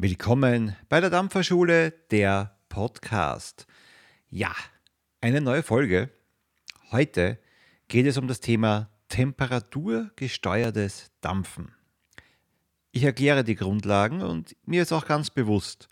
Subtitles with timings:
[0.00, 3.66] Willkommen bei der Dampferschule, der Podcast.
[4.30, 4.54] Ja,
[5.20, 6.10] eine neue Folge.
[6.92, 7.36] Heute
[7.88, 11.74] geht es um das Thema temperaturgesteuertes Dampfen.
[12.92, 15.88] Ich erkläre die Grundlagen und mir ist auch ganz bewusst,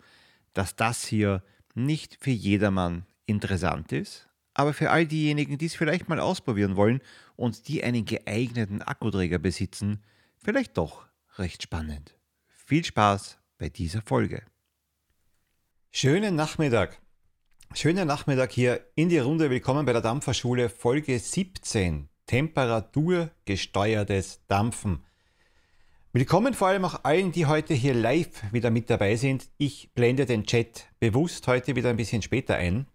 [0.53, 1.43] dass das hier
[1.75, 7.01] nicht für jedermann interessant ist, aber für all diejenigen, die es vielleicht mal ausprobieren wollen
[7.35, 10.01] und die einen geeigneten Akkuträger besitzen,
[10.37, 12.15] vielleicht doch recht spannend.
[12.47, 14.43] Viel Spaß bei dieser Folge.
[15.91, 16.99] Schönen Nachmittag.
[17.73, 19.49] Schönen Nachmittag hier in die Runde.
[19.49, 22.09] Willkommen bei der Dampferschule Folge 17.
[22.25, 25.03] Temperaturgesteuertes Dampfen.
[26.13, 29.49] Willkommen vor allem auch allen, die heute hier live wieder mit dabei sind.
[29.57, 32.87] Ich blende den Chat bewusst heute wieder ein bisschen später ein.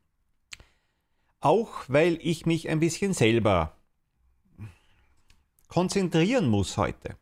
[1.40, 3.76] Auch weil ich mich ein bisschen selber
[5.68, 7.16] konzentrieren muss heute.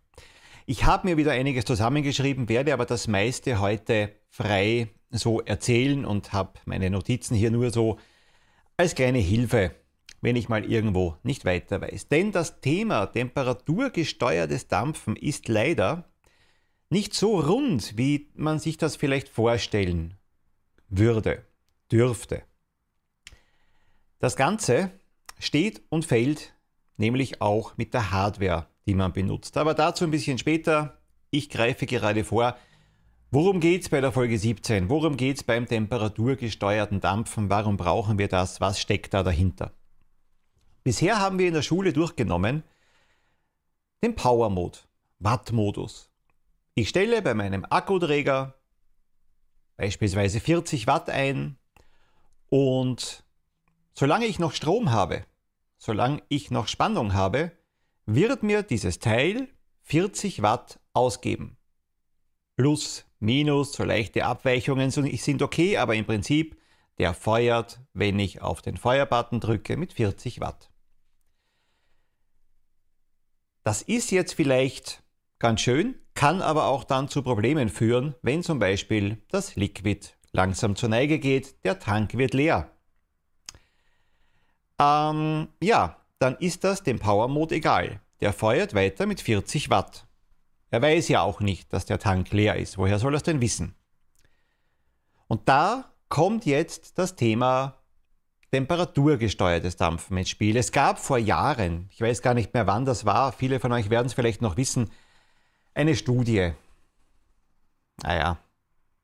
[0.70, 6.32] Ich habe mir wieder einiges zusammengeschrieben, werde aber das meiste heute frei so erzählen und
[6.32, 7.98] habe meine Notizen hier nur so
[8.76, 9.74] als kleine Hilfe,
[10.20, 12.06] wenn ich mal irgendwo nicht weiter weiß.
[12.06, 16.08] Denn das Thema temperaturgesteuertes Dampfen ist leider
[16.88, 20.18] nicht so rund, wie man sich das vielleicht vorstellen
[20.88, 21.44] würde,
[21.90, 22.44] dürfte.
[24.20, 24.92] Das Ganze
[25.40, 26.54] steht und fällt
[26.96, 29.56] nämlich auch mit der Hardware die man benutzt.
[29.56, 30.98] Aber dazu ein bisschen später.
[31.30, 32.56] Ich greife gerade vor.
[33.30, 34.88] Worum geht es bei der Folge 17?
[34.88, 37.48] Worum geht es beim temperaturgesteuerten Dampfen?
[37.48, 38.60] Warum brauchen wir das?
[38.60, 39.72] Was steckt da dahinter?
[40.82, 42.64] Bisher haben wir in der Schule durchgenommen
[44.02, 44.78] den Power Mode,
[45.20, 46.10] Watt-Modus.
[46.74, 48.54] Ich stelle bei meinem Akkuträger
[49.76, 51.58] beispielsweise 40 Watt ein
[52.48, 53.22] und
[53.94, 55.24] solange ich noch Strom habe,
[55.78, 57.52] solange ich noch Spannung habe,
[58.06, 59.48] wird mir dieses Teil
[59.82, 61.56] 40 Watt ausgeben.
[62.56, 66.60] Plus, minus, so leichte Abweichungen sind okay, aber im Prinzip,
[66.98, 70.70] der feuert, wenn ich auf den Feuerbutton drücke, mit 40 Watt.
[73.62, 75.02] Das ist jetzt vielleicht
[75.38, 80.76] ganz schön, kann aber auch dann zu Problemen führen, wenn zum Beispiel das Liquid langsam
[80.76, 82.70] zur Neige geht, der Tank wird leer.
[84.78, 88.00] Ähm, ja, dann ist das dem Power Mode egal.
[88.20, 90.06] Der feuert weiter mit 40 Watt.
[90.70, 92.78] Er weiß ja auch nicht, dass der Tank leer ist.
[92.78, 93.74] Woher soll er es denn wissen?
[95.26, 97.78] Und da kommt jetzt das Thema
[98.52, 100.56] temperaturgesteuertes Dampfen ins Spiel.
[100.56, 103.88] Es gab vor Jahren, ich weiß gar nicht mehr wann das war, viele von euch
[103.90, 104.90] werden es vielleicht noch wissen,
[105.72, 106.52] eine Studie.
[108.02, 108.38] Naja,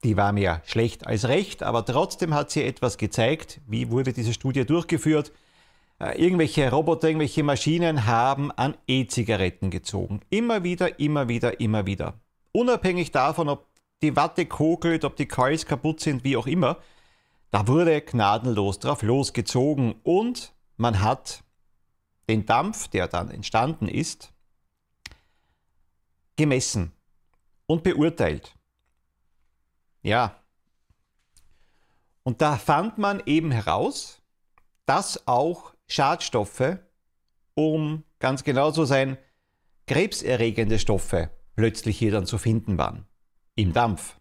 [0.04, 3.60] die war mehr schlecht als recht, aber trotzdem hat sie etwas gezeigt.
[3.66, 5.33] Wie wurde diese Studie durchgeführt?
[5.99, 10.21] Äh, irgendwelche Roboter, irgendwelche Maschinen haben an E-Zigaretten gezogen.
[10.29, 12.15] Immer wieder, immer wieder, immer wieder.
[12.53, 13.67] Unabhängig davon, ob
[14.03, 16.79] die Watte kokelt, ob die Coils kaputt sind, wie auch immer,
[17.51, 21.43] da wurde gnadenlos drauf losgezogen und man hat
[22.28, 24.33] den Dampf, der dann entstanden ist,
[26.37, 26.93] gemessen
[27.67, 28.55] und beurteilt.
[30.03, 30.39] Ja.
[32.25, 34.21] Und da fand man eben heraus,
[34.84, 36.79] dass auch Schadstoffe,
[37.55, 39.19] um ganz genau zu sein,
[39.87, 43.07] krebserregende Stoffe plötzlich hier dann zu finden waren.
[43.55, 44.19] Im Dampf.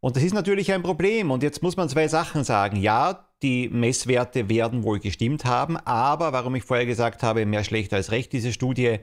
[0.00, 1.30] Und das ist natürlich ein Problem.
[1.30, 2.76] Und jetzt muss man zwei Sachen sagen.
[2.76, 7.92] Ja, die Messwerte werden wohl gestimmt haben, aber warum ich vorher gesagt habe, mehr schlecht
[7.92, 9.00] als recht, diese Studie, äh,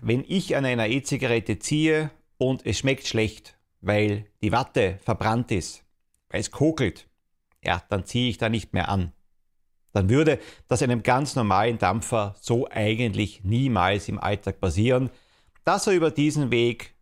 [0.00, 5.84] wenn ich an einer E-Zigarette ziehe und es schmeckt schlecht, weil die Watte verbrannt ist,
[6.28, 7.06] weil es kokelt,
[7.62, 9.12] ja, dann ziehe ich da nicht mehr an
[9.94, 15.08] dann würde das einem ganz normalen Dampfer so eigentlich niemals im Alltag passieren,
[15.64, 16.94] dass er über diesen Weg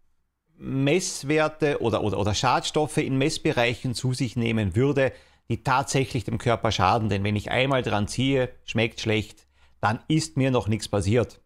[0.58, 5.12] Messwerte oder, oder, oder Schadstoffe in Messbereichen zu sich nehmen würde,
[5.48, 7.08] die tatsächlich dem Körper schaden.
[7.08, 9.46] Denn wenn ich einmal dran ziehe, schmeckt schlecht,
[9.80, 11.40] dann ist mir noch nichts passiert.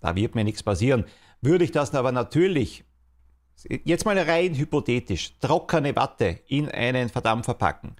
[0.00, 1.06] Da wird mir nichts passieren.
[1.40, 2.84] Würde ich das aber natürlich,
[3.84, 7.96] jetzt mal rein hypothetisch, trockene Watte in einen Verdampfer packen,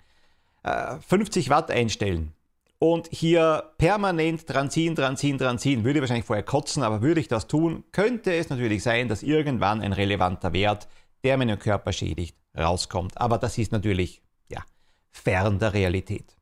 [1.09, 2.35] 50 äh, Watt einstellen,
[2.83, 7.01] und hier permanent dran ziehen, dran ziehen, dran ziehen, würde ich wahrscheinlich vorher kotzen, aber
[7.01, 10.89] würde ich das tun, könnte es natürlich sein, dass irgendwann ein relevanter Wert,
[11.23, 13.21] der meinen Körper schädigt, rauskommt.
[13.21, 14.65] Aber das ist natürlich, ja,
[15.13, 16.37] fern der Realität.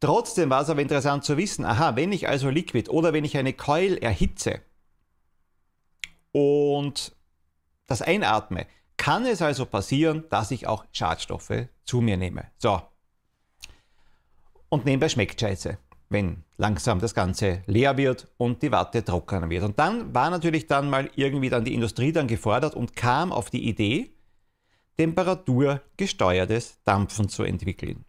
[0.00, 3.38] Trotzdem war es aber interessant zu wissen, aha, wenn ich also Liquid oder wenn ich
[3.38, 4.60] eine Coil erhitze
[6.30, 7.16] und
[7.86, 8.66] das einatme,
[8.98, 12.48] kann es also passieren, dass ich auch Schadstoffe zu mir nehme.
[12.58, 12.82] So,
[14.68, 15.78] und nebenbei schmeckt scheiße,
[16.08, 19.64] wenn langsam das Ganze leer wird und die Watte trockener wird.
[19.64, 23.50] Und dann war natürlich dann mal irgendwie dann die Industrie dann gefordert und kam auf
[23.50, 24.10] die Idee,
[24.96, 28.04] temperaturgesteuertes Dampfen zu entwickeln.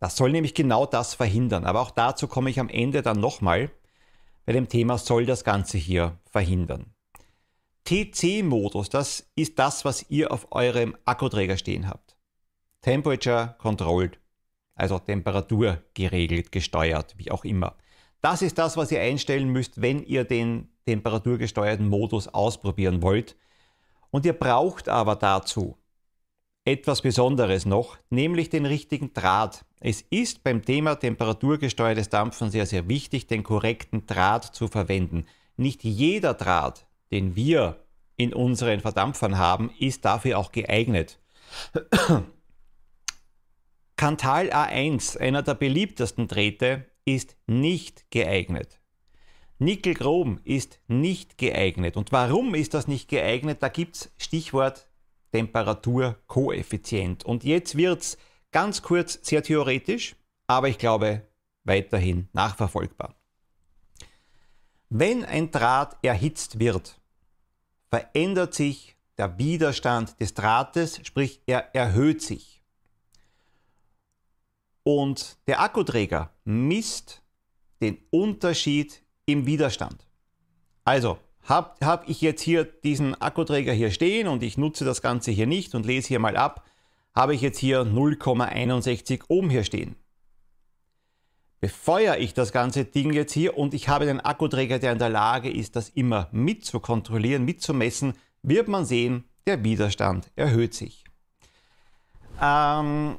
[0.00, 3.70] Das soll nämlich genau das verhindern, aber auch dazu komme ich am Ende dann nochmal.
[4.46, 6.94] Bei dem Thema soll das Ganze hier verhindern.
[7.84, 12.16] TC-Modus, das ist das, was ihr auf eurem Akkuträger stehen habt.
[12.82, 14.20] Temperature Controlled,
[14.78, 17.76] also Temperatur geregelt, gesteuert, wie auch immer.
[18.20, 23.36] Das ist das, was ihr einstellen müsst, wenn ihr den temperaturgesteuerten Modus ausprobieren wollt.
[24.10, 25.76] Und ihr braucht aber dazu
[26.64, 29.64] etwas Besonderes noch, nämlich den richtigen Draht.
[29.80, 35.24] Es ist beim Thema temperaturgesteuertes Dampfen sehr, sehr wichtig, den korrekten Draht zu verwenden.
[35.56, 37.84] Nicht jeder Draht, den wir
[38.16, 41.18] in unseren Verdampfern haben, ist dafür auch geeignet.
[43.98, 48.80] Kantal A1, einer der beliebtesten Drähte, ist nicht geeignet.
[49.58, 51.96] Nickelchrom ist nicht geeignet.
[51.96, 53.60] Und warum ist das nicht geeignet?
[53.60, 54.88] Da gibt es Stichwort
[55.32, 57.24] Temperaturkoeffizient.
[57.24, 58.18] Und jetzt wird es
[58.52, 60.14] ganz kurz sehr theoretisch,
[60.46, 61.26] aber ich glaube
[61.64, 63.16] weiterhin nachverfolgbar.
[64.90, 67.00] Wenn ein Draht erhitzt wird,
[67.90, 72.57] verändert sich der Widerstand des Drahtes, sprich er erhöht sich.
[74.88, 77.20] Und der Akkuträger misst
[77.82, 80.08] den Unterschied im Widerstand.
[80.82, 85.30] Also habe hab ich jetzt hier diesen Akkuträger hier stehen und ich nutze das Ganze
[85.30, 86.64] hier nicht und lese hier mal ab,
[87.14, 89.94] habe ich jetzt hier 0,61 Ohm hier stehen.
[91.60, 95.10] Befeuere ich das ganze Ding jetzt hier und ich habe einen Akkuträger, der in der
[95.10, 101.04] Lage ist, das immer mit zu kontrollieren, mitzumessen, wird man sehen, der Widerstand erhöht sich.
[102.40, 103.18] Ähm,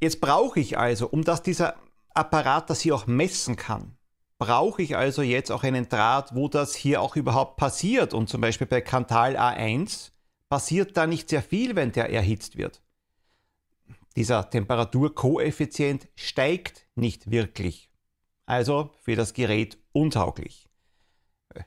[0.00, 1.76] Jetzt brauche ich also, um dass dieser
[2.14, 3.96] Apparat das hier auch messen kann,
[4.38, 8.14] brauche ich also jetzt auch einen Draht, wo das hier auch überhaupt passiert.
[8.14, 10.10] Und zum Beispiel bei Kantal A1
[10.48, 12.82] passiert da nicht sehr viel, wenn der erhitzt wird.
[14.16, 17.90] Dieser Temperaturkoeffizient steigt nicht wirklich.
[18.46, 20.68] Also für das Gerät untauglich.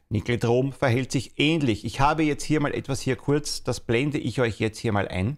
[0.09, 1.85] Nickeldrom verhält sich ähnlich.
[1.85, 5.07] Ich habe jetzt hier mal etwas hier kurz, das blende ich euch jetzt hier mal
[5.07, 5.37] ein.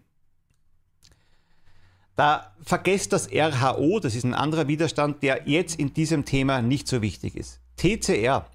[2.16, 6.88] Da vergesst das RHO, das ist ein anderer Widerstand, der jetzt in diesem Thema nicht
[6.88, 7.62] so wichtig ist.
[7.78, 8.46] TCR,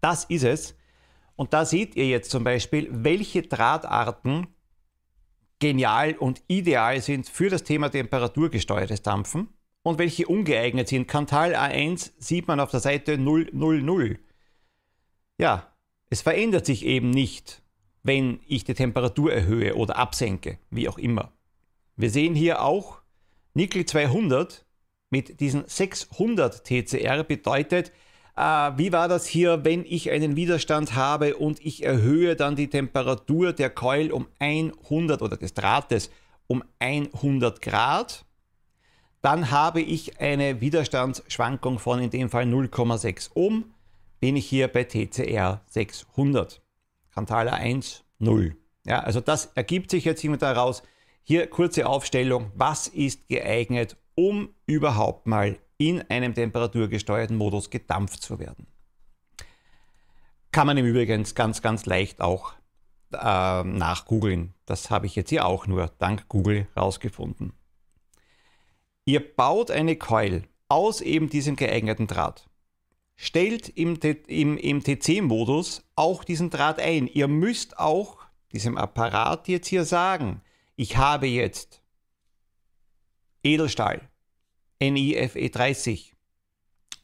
[0.00, 0.74] das ist es.
[1.36, 4.48] Und da seht ihr jetzt zum Beispiel, welche Drahtarten
[5.58, 9.48] genial und ideal sind für das Thema temperaturgesteuertes Dampfen
[9.82, 11.08] und welche ungeeignet sind.
[11.08, 14.18] Kantal A1 sieht man auf der Seite 000.
[15.38, 15.72] Ja,
[16.10, 17.62] es verändert sich eben nicht,
[18.02, 21.32] wenn ich die Temperatur erhöhe oder absenke, wie auch immer.
[22.02, 23.00] Wir sehen hier auch
[23.54, 24.66] Nickel 200
[25.10, 27.92] mit diesen 600 TCR bedeutet,
[28.36, 32.68] äh, wie war das hier, wenn ich einen Widerstand habe und ich erhöhe dann die
[32.68, 36.10] Temperatur der Coil um 100 oder des Drahtes
[36.48, 38.24] um 100 Grad,
[39.20, 43.74] dann habe ich eine Widerstandsschwankung von in dem Fall 0,6 Ohm,
[44.18, 46.60] bin ich hier bei TCR 600.
[47.14, 48.56] Kantala 1, 0.
[48.86, 50.82] Ja, also das ergibt sich jetzt immer daraus,
[51.22, 58.38] hier kurze Aufstellung, was ist geeignet, um überhaupt mal in einem temperaturgesteuerten Modus gedampft zu
[58.38, 58.66] werden.
[60.50, 62.52] Kann man im Übrigen ganz, ganz leicht auch
[63.12, 64.54] äh, nachgoogeln.
[64.66, 67.52] Das habe ich jetzt hier auch nur dank Google rausgefunden.
[69.04, 72.48] Ihr baut eine Coil aus eben diesem geeigneten Draht.
[73.16, 77.06] Stellt im, im, im TC-Modus auch diesen Draht ein.
[77.06, 78.18] Ihr müsst auch
[78.52, 80.42] diesem Apparat jetzt hier sagen,
[80.76, 81.82] ich habe jetzt
[83.42, 84.08] Edelstahl,
[84.80, 86.14] NIFE 30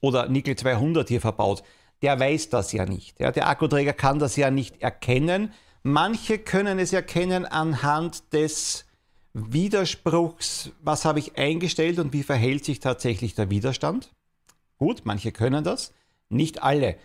[0.01, 1.63] oder Nickel 200 hier verbaut,
[2.03, 3.19] der weiß das ja nicht.
[3.21, 5.53] Ja, der Akkuträger kann das ja nicht erkennen.
[5.83, 8.85] Manche können es erkennen anhand des
[9.33, 14.11] Widerspruchs, was habe ich eingestellt und wie verhält sich tatsächlich der Widerstand.
[14.79, 15.93] Gut, manche können das,
[16.29, 16.97] nicht alle.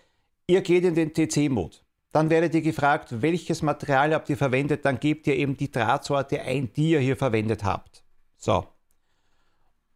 [0.48, 1.78] Ihr geht in den TC-Mode.
[2.14, 6.42] Dann werdet ihr gefragt, welches Material habt ihr verwendet, dann gebt ihr eben die Drahtsorte
[6.42, 8.04] ein, die ihr hier verwendet habt.
[8.38, 8.68] So.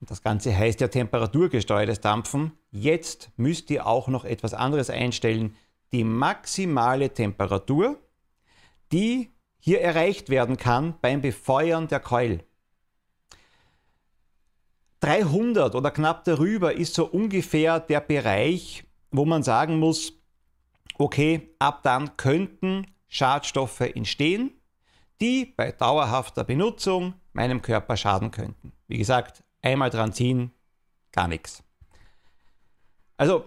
[0.02, 2.54] Und das Ganze heißt ja temperaturgesteuertes Dampfen.
[2.72, 5.56] Jetzt müsst ihr auch noch etwas anderes einstellen.
[5.92, 8.00] Die maximale Temperatur,
[8.92, 12.44] die hier erreicht werden kann beim Befeuern der Keul.
[15.02, 20.17] 300 oder knapp darüber ist so ungefähr der Bereich, wo man sagen muss,
[20.98, 24.52] okay, ab dann könnten Schadstoffe entstehen,
[25.22, 28.74] die bei dauerhafter Benutzung meinem Körper schaden könnten.
[28.88, 30.52] Wie gesagt, einmal dran ziehen,
[31.12, 31.64] gar nichts.
[33.18, 33.46] Also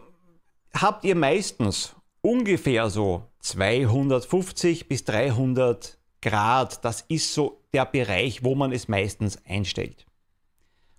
[0.75, 8.55] habt ihr meistens ungefähr so 250 bis 300 Grad, das ist so der Bereich, wo
[8.55, 10.07] man es meistens einstellt.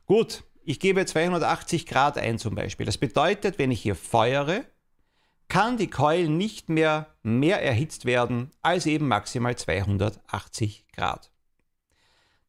[0.05, 2.85] Gut, ich gebe 280 Grad ein zum Beispiel.
[2.85, 4.63] Das bedeutet, wenn ich hier feuere,
[5.51, 11.29] kann die Coil nicht mehr mehr erhitzt werden als eben maximal 280 Grad.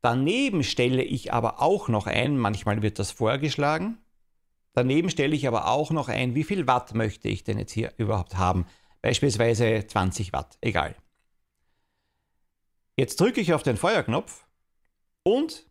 [0.02, 3.99] Daneben stelle ich aber auch noch ein, manchmal wird das vorgeschlagen,
[4.73, 7.92] daneben stelle ich aber auch noch ein, wie viel Watt möchte ich denn jetzt hier
[7.97, 8.66] überhaupt haben.
[9.00, 10.94] Beispielsweise 20 Watt, egal.
[12.97, 14.47] Jetzt drücke ich auf den Feuerknopf
[15.25, 15.66] und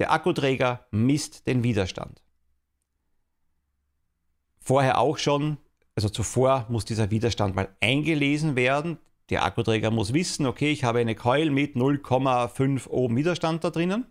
[0.00, 2.24] der Akkuträger misst den Widerstand.
[4.58, 5.58] Vorher auch schon,
[5.98, 8.98] also zuvor muss dieser Widerstand mal eingelesen werden.
[9.30, 14.06] Der Akkuträger muss wissen, okay, ich habe eine Coil mit 0,5 Ohm Widerstand da drinnen.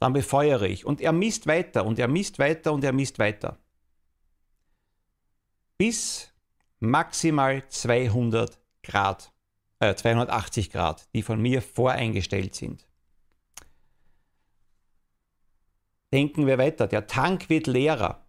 [0.00, 3.60] Dann befeuere ich und er misst weiter und er misst weiter und er misst weiter.
[5.78, 6.32] Bis
[6.80, 9.32] maximal 200 Grad,
[9.78, 12.88] äh, 280 Grad, die von mir voreingestellt sind.
[16.12, 18.25] Denken wir weiter, der Tank wird leerer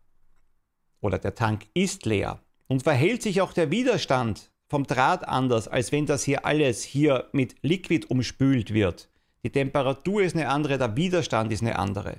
[1.01, 5.91] oder der Tank ist leer und verhält sich auch der Widerstand vom Draht anders, als
[5.91, 9.09] wenn das hier alles hier mit Liquid umspült wird.
[9.43, 12.17] Die Temperatur ist eine andere, der Widerstand ist eine andere.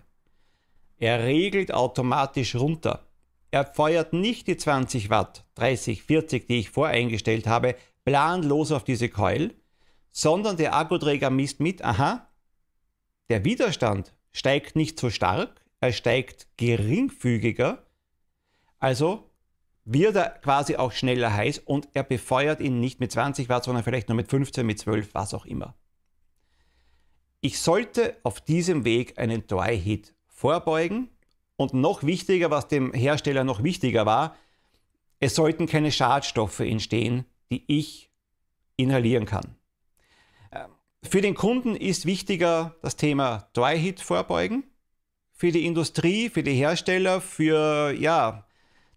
[0.99, 3.07] Er regelt automatisch runter.
[3.51, 9.09] Er feuert nicht die 20 Watt, 30, 40, die ich voreingestellt habe, planlos auf diese
[9.09, 9.55] Coil,
[10.11, 12.29] sondern der Akkuträger misst mit, aha,
[13.29, 17.87] der Widerstand steigt nicht so stark, er steigt geringfügiger,
[18.79, 19.31] also
[19.85, 23.85] wird er quasi auch schneller heiß und er befeuert ihn nicht mit 20 Watt, sondern
[23.85, 25.75] vielleicht nur mit 15, mit 12, was auch immer.
[27.41, 31.09] Ich sollte auf diesem Weg einen Dry Heat vorbeugen
[31.57, 34.37] und noch wichtiger, was dem Hersteller noch wichtiger war,
[35.21, 38.11] es sollten keine Schadstoffe entstehen, die ich
[38.77, 39.57] inhalieren kann.
[40.53, 40.71] Ähm,
[41.03, 44.65] für den Kunden ist wichtiger das Thema Dry Heat vorbeugen.
[45.33, 48.48] Für die Industrie, für die Hersteller, für ja,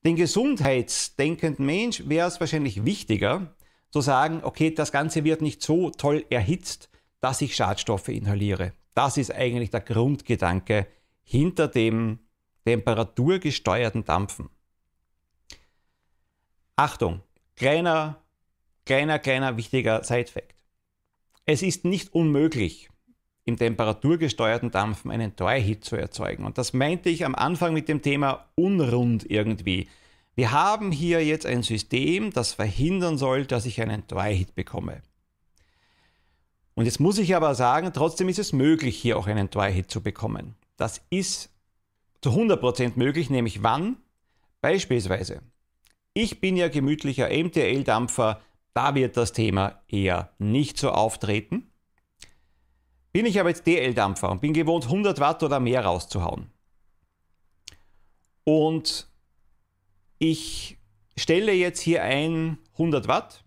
[0.03, 3.55] den gesundheitsdenkenden Mensch wäre es wahrscheinlich wichtiger
[3.91, 6.89] zu sagen, okay, das Ganze wird nicht so toll erhitzt,
[7.19, 8.73] dass ich Schadstoffe inhaliere.
[8.93, 10.87] Das ist eigentlich der Grundgedanke
[11.23, 12.19] hinter dem
[12.65, 14.49] temperaturgesteuerten Dampfen.
[16.75, 17.21] Achtung,
[17.55, 18.23] kleiner,
[18.85, 20.55] kleiner, kleiner wichtiger Side-Fact.
[21.45, 22.89] Es ist nicht unmöglich,
[23.45, 26.45] im temperaturgesteuerten Dampfen einen Dry-Heat zu erzeugen.
[26.45, 29.87] Und das meinte ich am Anfang mit dem Thema unrund irgendwie.
[30.35, 35.01] Wir haben hier jetzt ein System, das verhindern soll, dass ich einen Dry-Heat bekomme.
[36.75, 40.01] Und jetzt muss ich aber sagen, trotzdem ist es möglich, hier auch einen Dry-Heat zu
[40.01, 40.55] bekommen.
[40.77, 41.49] Das ist
[42.21, 43.97] zu 100% möglich, nämlich wann?
[44.61, 45.41] Beispielsweise,
[46.13, 48.41] ich bin ja gemütlicher MTL-Dampfer,
[48.73, 51.70] da wird das Thema eher nicht so auftreten.
[53.11, 56.49] Bin ich aber jetzt DL-Dampfer und bin gewohnt, 100 Watt oder mehr rauszuhauen.
[58.43, 59.07] Und
[60.17, 60.77] ich
[61.17, 63.43] stelle jetzt hier ein 100 Watt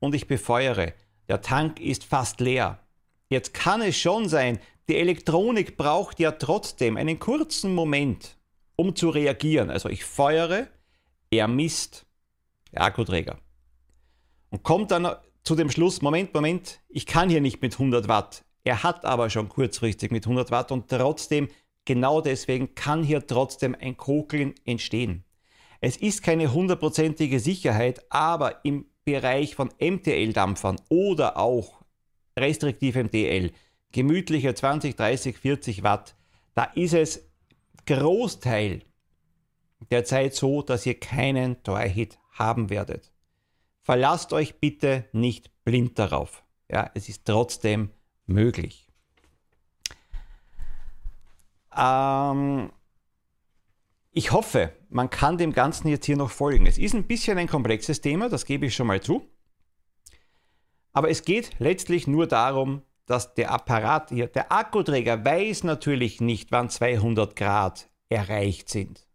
[0.00, 0.94] und ich befeuere.
[1.28, 2.80] Der Tank ist fast leer.
[3.28, 4.58] Jetzt kann es schon sein,
[4.88, 8.36] die Elektronik braucht ja trotzdem einen kurzen Moment,
[8.76, 9.70] um zu reagieren.
[9.70, 10.66] Also ich feuere,
[11.30, 12.04] er misst,
[12.72, 13.38] der Akkuträger.
[14.50, 15.08] Und kommt dann
[15.44, 18.44] zu dem Schluss, Moment, Moment, ich kann hier nicht mit 100 Watt.
[18.64, 21.48] Er hat aber schon kurzfristig mit 100 Watt und trotzdem,
[21.84, 25.24] genau deswegen kann hier trotzdem ein Kokeln entstehen.
[25.80, 31.82] Es ist keine hundertprozentige Sicherheit, aber im Bereich von MTL-Dampfern oder auch
[32.38, 33.50] restriktiv MTL,
[33.90, 36.14] gemütliche 20, 30, 40 Watt,
[36.54, 37.28] da ist es
[37.86, 38.82] Großteil
[39.90, 43.12] der Zeit so, dass ihr keinen Dry-Hit haben werdet.
[43.82, 46.44] Verlasst euch bitte nicht blind darauf.
[46.70, 47.90] Ja, es ist trotzdem
[48.26, 48.88] möglich.
[51.76, 52.70] Ähm,
[54.10, 56.66] ich hoffe, man kann dem Ganzen jetzt hier noch folgen.
[56.66, 59.26] Es ist ein bisschen ein komplexes Thema, das gebe ich schon mal zu.
[60.92, 66.52] Aber es geht letztlich nur darum, dass der Apparat hier, der Akkuträger weiß natürlich nicht,
[66.52, 69.06] wann 200 Grad erreicht sind.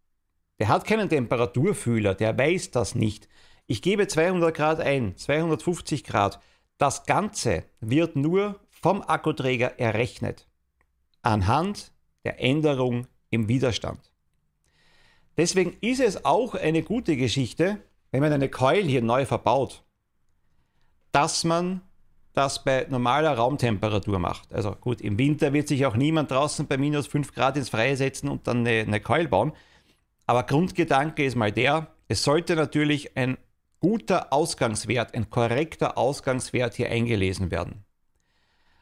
[0.58, 3.28] Der hat keinen Temperaturfühler, der weiß das nicht.
[3.66, 6.40] Ich gebe 200 Grad ein, 250 Grad.
[6.78, 10.46] Das Ganze wird nur vom Akkuträger errechnet
[11.22, 11.92] anhand
[12.24, 14.12] der Änderung im Widerstand.
[15.36, 17.80] Deswegen ist es auch eine gute Geschichte,
[18.10, 19.84] wenn man eine Coil hier neu verbaut,
[21.12, 21.82] dass man
[22.32, 24.52] das bei normaler Raumtemperatur macht.
[24.52, 27.96] Also gut, im Winter wird sich auch niemand draußen bei minus 5 Grad ins Freie
[27.96, 29.52] setzen und dann eine, Coil bauen.
[30.26, 33.38] Aber Grundgedanke ist mal der, es sollte natürlich ein
[33.80, 37.84] guter Ausgangswert, ein korrekter Ausgangswert hier eingelesen werden.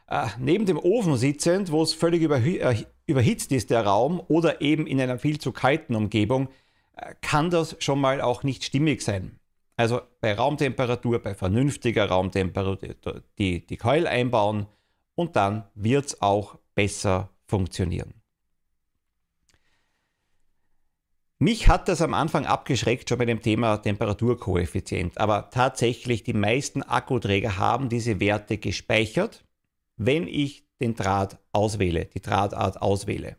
[0.08, 4.86] Äh, neben dem Ofen sitzend, wo es völlig äh, überhitzt ist, der Raum, oder eben
[4.86, 6.48] in einer viel zu kalten Umgebung,
[6.96, 9.38] äh, kann das schon mal auch nicht stimmig sein.
[9.76, 14.66] Also bei Raumtemperatur, bei vernünftiger Raumtemperatur die, die Keul einbauen
[15.14, 18.14] und dann wird es auch besser funktionieren.
[21.38, 25.18] Mich hat das am Anfang abgeschreckt, schon bei dem Thema Temperaturkoeffizient.
[25.18, 29.45] Aber tatsächlich, die meisten Akkuträger haben diese Werte gespeichert,
[29.96, 33.36] wenn ich den Draht auswähle, die Drahtart auswähle.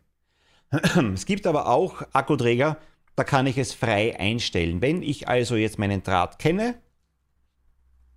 [1.14, 2.78] Es gibt aber auch Akkuträger,
[3.16, 4.82] da kann ich es frei einstellen.
[4.82, 6.74] Wenn ich also jetzt meinen Draht kenne,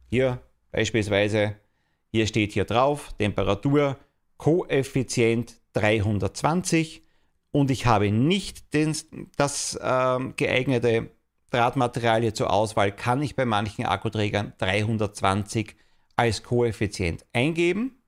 [0.10, 1.55] hier beispielsweise,
[2.12, 3.98] hier steht hier drauf, Temperatur,
[4.38, 7.03] Koeffizient 320,
[7.51, 8.95] und ich habe nicht den,
[9.36, 11.12] das äh, geeignete
[11.51, 15.75] Drahtmaterial hier zur Auswahl, kann ich bei manchen Akkuträgern 320
[16.15, 18.00] als Koeffizient eingeben.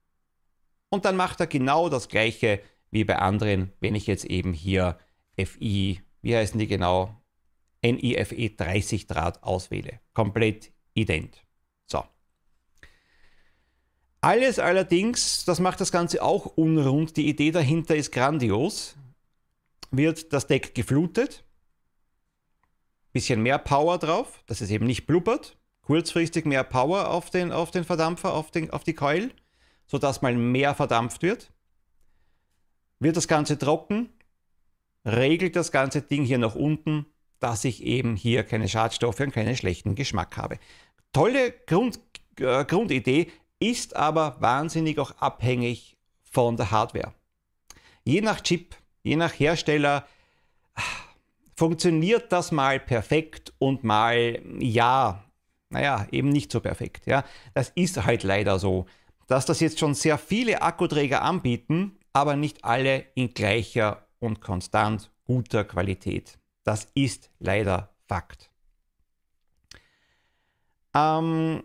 [0.93, 4.99] Und dann macht er genau das gleiche wie bei anderen, wenn ich jetzt eben hier
[5.35, 7.19] FI, wie heißen die genau,
[7.81, 10.01] NIFE 30 Draht auswähle.
[10.13, 11.43] Komplett ident.
[11.87, 12.03] So.
[14.21, 17.17] Alles allerdings, das macht das Ganze auch unrund.
[17.17, 18.95] Die Idee dahinter ist grandios
[19.89, 21.43] wird das Deck geflutet.
[23.13, 25.57] Bisschen mehr Power drauf, dass es eben nicht blubbert.
[25.81, 29.31] Kurzfristig mehr Power auf den, auf den Verdampfer, auf, den, auf die Keul,
[29.93, 31.51] sodass mal mehr verdampft wird.
[32.97, 34.09] Wird das Ganze trocken,
[35.05, 37.05] regelt das ganze Ding hier nach unten,
[37.39, 40.57] dass ich eben hier keine Schadstoffe und keinen schlechten Geschmack habe.
[41.11, 41.99] Tolle Grund,
[42.39, 43.27] äh, Grundidee,
[43.59, 47.13] ist aber wahnsinnig auch abhängig von der Hardware.
[48.03, 50.07] Je nach Chip je nach Hersteller
[51.55, 55.23] funktioniert das mal perfekt und mal ja,
[55.69, 57.05] naja, eben nicht so perfekt.
[57.05, 57.23] Ja.
[57.53, 58.87] Das ist halt leider so,
[59.27, 65.11] dass das jetzt schon sehr viele Akkuträger anbieten, aber nicht alle in gleicher und konstant
[65.25, 66.37] guter Qualität.
[66.63, 68.51] Das ist leider Fakt.
[70.95, 71.63] Ähm,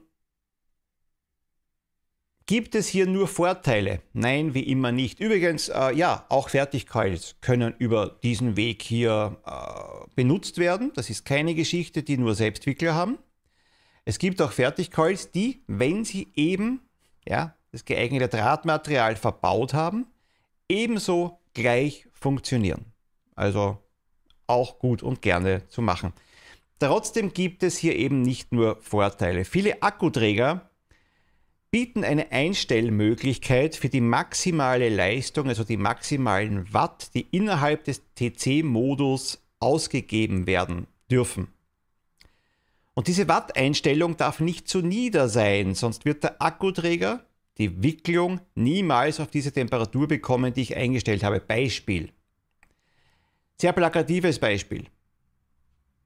[2.47, 4.01] Gibt es hier nur Vorteile?
[4.15, 5.21] Nein, wie immer nicht.
[5.21, 10.91] Übrigens, äh, ja, auch Fertigcoils können über diesen Weg hier äh, benutzt werden.
[10.95, 13.19] Das ist keine Geschichte, die nur Selbstwickler haben.
[14.07, 16.88] Es gibt auch Fertigcoils, die, wenn sie eben
[17.29, 20.07] ja, das geeignete Drahtmaterial verbaut haben,
[20.69, 22.87] ebenso gleich funktionieren.
[23.35, 23.79] Also
[24.47, 26.13] auch gut und gerne zu machen.
[26.79, 29.45] Trotzdem gibt es hier eben nicht nur Vorteile.
[29.45, 30.71] Viele Akkuträger
[31.71, 39.43] bieten eine Einstellmöglichkeit für die maximale Leistung, also die maximalen Watt, die innerhalb des TC-Modus
[39.61, 41.49] ausgegeben werden dürfen.
[42.99, 47.25] Und diese Watt-Einstellung darf nicht zu nieder sein, sonst wird der Akkuträger
[47.57, 51.39] die Wicklung niemals auf diese Temperatur bekommen, die ich eingestellt habe.
[51.39, 52.11] Beispiel.
[53.57, 54.87] Sehr plakatives Beispiel.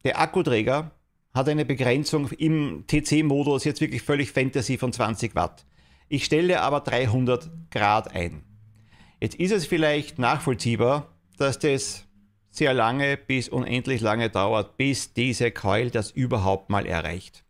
[0.05, 0.91] Der Akkuträger
[1.33, 5.65] hat eine Begrenzung im TC-Modus jetzt wirklich völlig Fantasy von 20 Watt.
[6.11, 8.43] Ich stelle aber 300 Grad ein.
[9.19, 12.05] Jetzt ist es vielleicht nachvollziehbar, dass das
[12.53, 17.45] sehr lange bis unendlich lange dauert, bis diese Coil das überhaupt mal erreicht.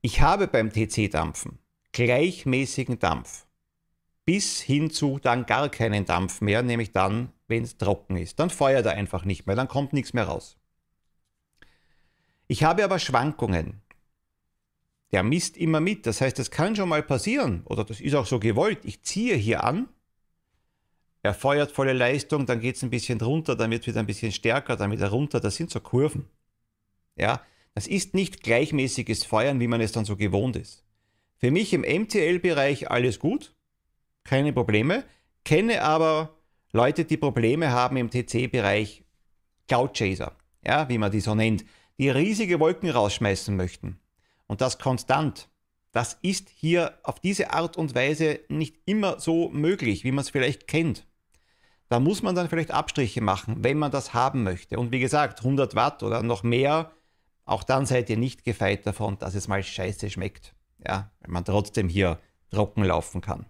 [0.00, 1.58] Ich habe beim TC-Dampfen
[1.92, 3.46] gleichmäßigen Dampf
[4.24, 8.38] bis hin zu dann gar keinen Dampf mehr, nämlich dann, wenn es trocken ist.
[8.38, 10.56] Dann feuert er einfach nicht mehr, dann kommt nichts mehr raus.
[12.46, 13.82] Ich habe aber Schwankungen.
[15.10, 16.06] Der misst immer mit.
[16.06, 18.84] Das heißt, es kann schon mal passieren, oder das ist auch so gewollt.
[18.84, 19.88] Ich ziehe hier an,
[21.22, 24.06] er feuert volle Leistung, dann geht es ein bisschen runter, dann wird es wieder ein
[24.06, 25.40] bisschen stärker, dann wieder runter.
[25.40, 26.28] Das sind so Kurven.
[27.16, 27.42] Ja,
[27.74, 30.84] das ist nicht gleichmäßiges Feuern, wie man es dann so gewohnt ist.
[31.36, 33.54] Für mich im MTL-Bereich alles gut,
[34.24, 35.04] keine Probleme.
[35.44, 36.36] Kenne aber
[36.72, 39.04] Leute, die Probleme haben im TC-Bereich
[39.68, 41.64] Cloud Chaser, ja, wie man die so nennt
[41.98, 44.00] die riesige Wolken rausschmeißen möchten.
[44.46, 45.48] Und das konstant.
[45.92, 50.30] Das ist hier auf diese Art und Weise nicht immer so möglich, wie man es
[50.30, 51.06] vielleicht kennt.
[51.92, 54.78] Da muss man dann vielleicht Abstriche machen, wenn man das haben möchte.
[54.78, 56.90] Und wie gesagt, 100 Watt oder noch mehr,
[57.44, 60.54] auch dann seid ihr nicht gefeit davon, dass es mal scheiße schmeckt.
[60.82, 62.18] Ja, wenn man trotzdem hier
[62.50, 63.44] trocken laufen kann.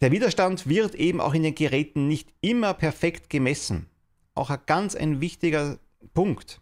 [0.00, 3.88] Der Widerstand wird eben auch in den Geräten nicht immer perfekt gemessen.
[4.34, 5.78] Auch ein ganz ein wichtiger
[6.14, 6.60] Punkt.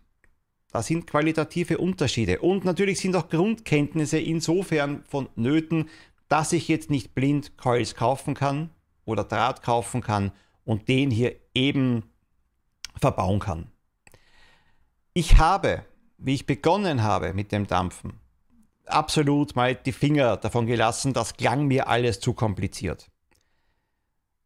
[0.71, 2.41] Da sind qualitative Unterschiede.
[2.41, 5.89] Und natürlich sind auch Grundkenntnisse insofern von Nöten,
[6.29, 8.69] dass ich jetzt nicht blind Coils kaufen kann
[9.11, 10.33] oder Draht kaufen kann
[10.65, 12.05] und den hier eben
[13.01, 13.71] verbauen kann.
[15.13, 15.85] Ich habe,
[16.19, 18.21] wie ich begonnen habe mit dem Dampfen,
[18.87, 23.11] absolut mal die Finger davon gelassen, das klang mir alles zu kompliziert.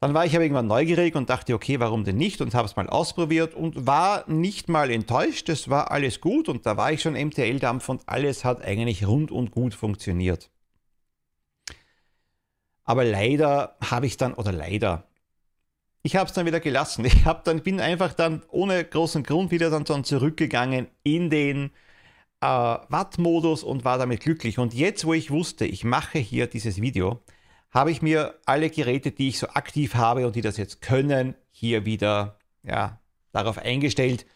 [0.01, 2.43] Dann war ich aber irgendwann neugierig und dachte, okay, warum denn nicht?
[2.43, 5.49] Und habe es mal ausprobiert und war nicht mal enttäuscht.
[5.49, 9.31] Es war alles gut und da war ich schon MTL-Dampf und alles hat eigentlich rund
[9.31, 10.51] und gut funktioniert.
[12.85, 15.09] Aber leider habe ich dann, oder leider,
[16.03, 17.05] ich habe es dann wieder gelassen.
[17.07, 21.71] Ich habe dann, bin einfach dann ohne großen Grund wieder dann, dann zurückgegangen in den
[22.41, 24.59] äh, Watt-Modus und war damit glücklich.
[24.59, 27.23] Und jetzt, wo ich wusste, ich mache hier dieses Video,
[27.71, 31.35] habe ich mir alle Geräte, die ich so aktiv habe und die das jetzt können,
[31.51, 33.01] hier wieder ja,
[33.33, 34.27] darauf eingestellt.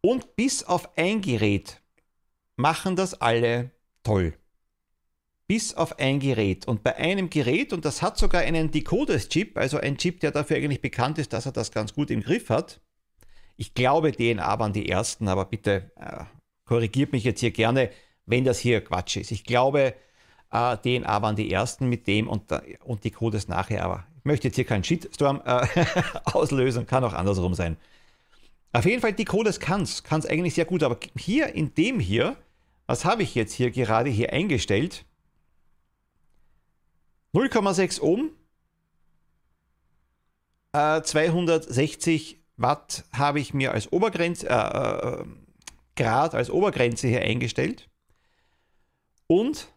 [0.00, 1.82] Und bis auf ein Gerät
[2.56, 3.70] machen das alle
[4.02, 4.34] toll.
[5.50, 6.68] Bis auf ein Gerät.
[6.68, 10.56] Und bei einem Gerät, und das hat sogar einen Decodes-Chip, also ein Chip, der dafür
[10.56, 12.80] eigentlich bekannt ist, dass er das ganz gut im Griff hat.
[13.56, 16.22] Ich glaube, DNA waren die ersten, aber bitte äh,
[16.66, 17.90] korrigiert mich jetzt hier gerne,
[18.26, 19.32] wenn das hier Quatsch ist.
[19.32, 19.94] Ich glaube,
[20.52, 22.44] äh, DNA waren die ersten mit dem und,
[22.84, 23.84] und die Codes nachher.
[23.84, 25.66] Aber ich möchte jetzt hier keinen Shitstorm äh,
[26.26, 27.76] auslösen, kann auch andersrum sein.
[28.72, 30.84] Auf jeden Fall, die Codes kann es, kann es eigentlich sehr gut.
[30.84, 32.36] Aber hier in dem hier,
[32.86, 35.06] was habe ich jetzt hier gerade hier eingestellt?
[37.34, 38.30] 0,6 Ohm,
[40.72, 45.24] äh, 260 Watt habe ich mir als Obergrenze, äh, äh,
[45.96, 47.88] Grad als Obergrenze hier eingestellt.
[49.26, 49.68] Und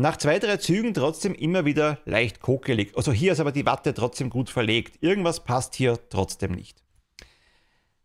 [0.00, 2.96] Nach zwei, drei Zügen trotzdem immer wieder leicht kokelig.
[2.96, 5.02] Also hier ist aber die Watte trotzdem gut verlegt.
[5.02, 6.82] Irgendwas passt hier trotzdem nicht.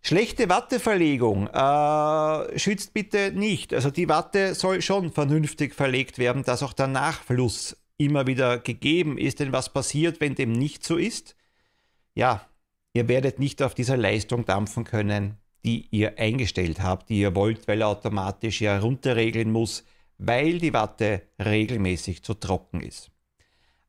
[0.06, 3.74] Schlechte Watteverlegung äh, schützt bitte nicht.
[3.74, 9.18] Also die Watte soll schon vernünftig verlegt werden, dass auch der Nachfluss immer wieder gegeben
[9.18, 9.40] ist.
[9.40, 11.36] Denn was passiert, wenn dem nicht so ist?
[12.14, 12.48] Ja,
[12.94, 17.68] ihr werdet nicht auf dieser Leistung dampfen können, die ihr eingestellt habt, die ihr wollt,
[17.68, 19.84] weil er automatisch ja runterregeln muss
[20.18, 23.12] weil die Watte regelmäßig zu trocken ist.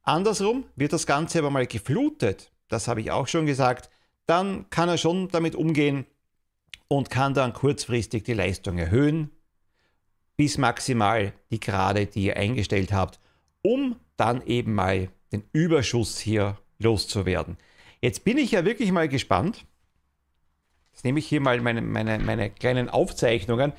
[0.03, 3.91] Andersrum wird das Ganze aber mal geflutet, das habe ich auch schon gesagt,
[4.27, 6.07] dann kann er schon damit umgehen
[6.89, 9.31] und kann dann kurzfristig die Leistung erhöhen,
[10.37, 13.21] bis maximal die Grade, die ihr eingestellt habt,
[13.63, 17.57] um dann eben mal den Überschuss hier loszuwerden.
[18.01, 19.65] Jetzt bin ich ja wirklich mal gespannt.
[20.93, 23.73] Jetzt nehme ich hier mal meine, meine, meine kleinen Aufzeichnungen.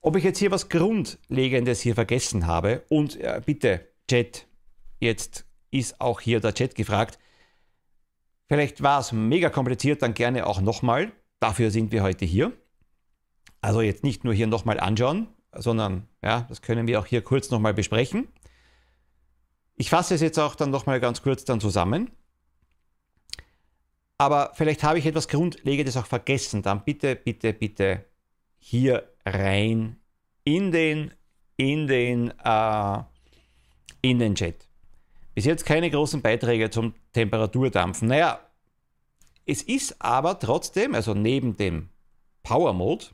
[0.00, 4.46] Ob ich jetzt hier was Grundlegendes hier vergessen habe und äh, bitte, Chat,
[4.98, 7.18] jetzt ist auch hier der Chat gefragt.
[8.52, 11.10] Vielleicht war es mega kompliziert, dann gerne auch nochmal.
[11.40, 12.52] Dafür sind wir heute hier.
[13.62, 17.50] Also jetzt nicht nur hier nochmal anschauen, sondern ja, das können wir auch hier kurz
[17.50, 18.28] nochmal besprechen.
[19.74, 22.10] Ich fasse es jetzt auch dann nochmal ganz kurz dann zusammen.
[24.18, 26.60] Aber vielleicht habe ich etwas Grundlegendes auch vergessen.
[26.60, 28.04] Dann bitte, bitte, bitte
[28.58, 29.96] hier rein
[30.44, 31.14] in den,
[31.56, 32.98] in den, äh,
[34.02, 34.68] in den Chat.
[35.34, 38.08] Bis jetzt keine großen Beiträge zum Temperaturdampfen.
[38.08, 38.40] Naja,
[39.46, 41.88] es ist aber trotzdem, also neben dem
[42.42, 43.06] Power Mode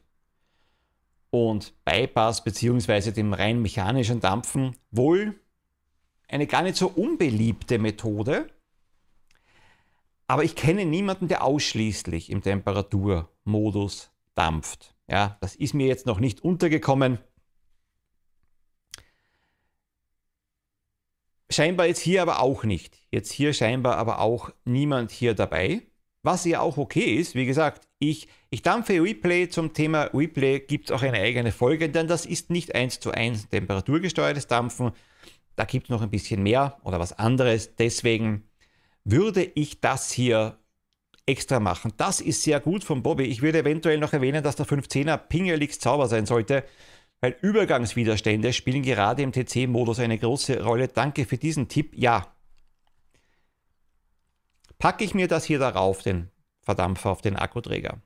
[1.30, 3.12] und Bypass bzw.
[3.12, 5.38] dem rein mechanischen Dampfen wohl
[6.28, 8.50] eine gar nicht so unbeliebte Methode.
[10.26, 14.94] Aber ich kenne niemanden, der ausschließlich im Temperaturmodus dampft.
[15.08, 17.18] Ja, das ist mir jetzt noch nicht untergekommen.
[21.50, 23.00] Scheinbar jetzt hier aber auch nicht.
[23.10, 25.82] Jetzt hier scheinbar aber auch niemand hier dabei.
[26.22, 30.90] Was ja auch okay ist, wie gesagt, ich, ich dampfe Replay zum Thema Replay, gibt
[30.90, 34.92] es auch eine eigene Folge, denn das ist nicht eins zu eins temperaturgesteuertes Dampfen.
[35.56, 37.76] Da gibt es noch ein bisschen mehr oder was anderes.
[37.76, 38.44] Deswegen
[39.04, 40.58] würde ich das hier
[41.24, 41.92] extra machen.
[41.96, 43.24] Das ist sehr gut von Bobby.
[43.24, 46.64] Ich würde eventuell noch erwähnen, dass der 15er Pingelix Zauber sein sollte,
[47.20, 50.88] weil Übergangswiderstände spielen gerade im TC-Modus eine große Rolle.
[50.88, 51.92] Danke für diesen Tipp.
[51.94, 52.32] Ja.
[54.78, 56.30] Packe ich mir das hier darauf, den
[56.62, 58.00] Verdampfer auf den Akkuträger,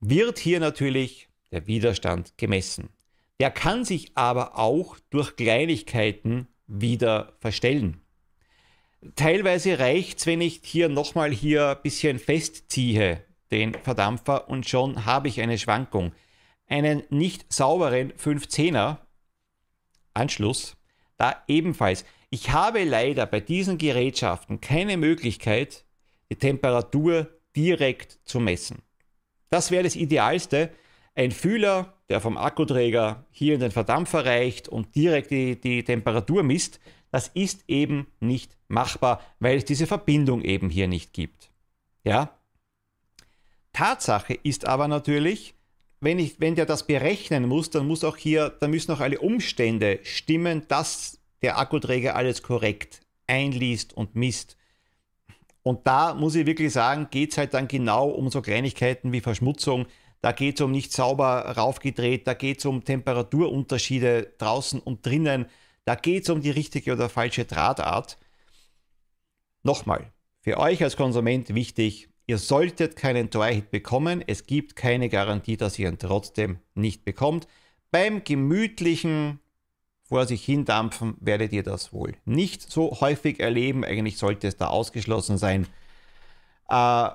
[0.00, 2.90] wird hier natürlich der Widerstand gemessen.
[3.38, 8.02] Der kann sich aber auch durch Kleinigkeiten wieder verstellen.
[9.16, 15.06] Teilweise reicht es, wenn ich hier nochmal hier ein bisschen festziehe, den Verdampfer, und schon
[15.06, 16.12] habe ich eine Schwankung.
[16.70, 18.98] Einen nicht sauberen 510er
[20.14, 20.76] Anschluss,
[21.16, 22.04] da ebenfalls.
[22.30, 25.84] Ich habe leider bei diesen Gerätschaften keine Möglichkeit,
[26.30, 28.82] die Temperatur direkt zu messen.
[29.48, 30.70] Das wäre das Idealste.
[31.16, 36.44] Ein Fühler, der vom Akkuträger hier in den Verdampfer reicht und direkt die, die Temperatur
[36.44, 36.78] misst,
[37.10, 41.50] das ist eben nicht machbar, weil es diese Verbindung eben hier nicht gibt.
[42.04, 42.38] Ja,
[43.72, 45.54] Tatsache ist aber natürlich,
[46.00, 49.20] wenn, ich, wenn der das berechnen muss, dann muss auch hier, dann müssen auch alle
[49.20, 54.56] Umstände stimmen, dass der Akkuträger alles korrekt einliest und misst.
[55.62, 59.20] Und da muss ich wirklich sagen, geht es halt dann genau um so Kleinigkeiten wie
[59.20, 59.86] Verschmutzung.
[60.22, 65.46] Da geht es um nicht sauber raufgedreht, da geht es um Temperaturunterschiede draußen und drinnen,
[65.84, 68.18] da geht es um die richtige oder falsche Drahtart.
[69.62, 74.22] Nochmal, für euch als Konsument wichtig, ihr solltet keinen Dry-Hit bekommen.
[74.24, 77.48] Es gibt keine Garantie, dass ihr ihn trotzdem nicht bekommt.
[77.90, 79.40] Beim gemütlichen
[80.04, 83.84] vor sich hindampfen werdet ihr das wohl nicht so häufig erleben.
[83.84, 85.66] Eigentlich sollte es da ausgeschlossen sein.
[86.68, 87.08] Äh,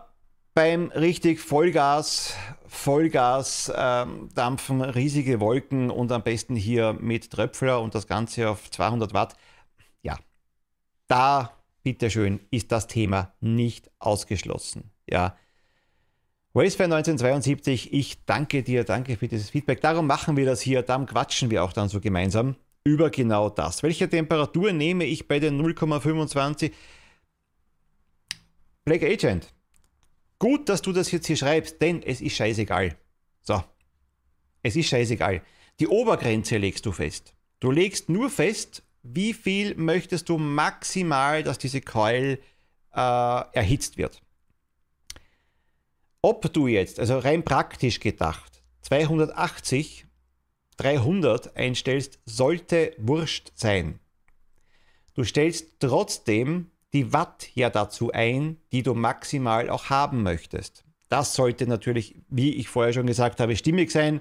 [0.53, 2.35] beim richtig Vollgas,
[2.67, 8.69] Vollgas äh, dampfen, riesige Wolken und am besten hier mit Tröpfler und das Ganze auf
[8.69, 9.37] 200 Watt.
[10.01, 10.17] Ja,
[11.07, 14.91] da bitteschön ist das Thema nicht ausgeschlossen.
[15.09, 15.37] Ja.
[16.53, 19.81] Racefan 1972, ich danke dir, danke für dieses Feedback.
[19.81, 23.83] Darum machen wir das hier, darum quatschen wir auch dann so gemeinsam über genau das.
[23.83, 26.71] Welche Temperatur nehme ich bei den 0,25?
[28.85, 29.51] Black Agent.
[30.39, 32.95] Gut, dass du das jetzt hier schreibst, denn es ist scheißegal.
[33.41, 33.63] So.
[34.61, 35.41] Es ist scheißegal.
[35.79, 37.33] Die Obergrenze legst du fest.
[37.59, 42.39] Du legst nur fest, wie viel möchtest du maximal, dass diese Coil
[42.93, 44.21] äh, erhitzt wird.
[46.25, 50.07] Ob du jetzt, also rein praktisch gedacht, 280
[50.77, 53.99] 300 einstellst, sollte wurscht sein.
[55.13, 60.83] Du stellst trotzdem die Watt ja dazu ein, die du maximal auch haben möchtest.
[61.09, 64.19] Das sollte natürlich, wie ich vorher schon gesagt habe, stimmig sein.